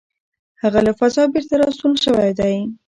[0.61, 2.55] هغه له فضا بېرته راستون شوی دی.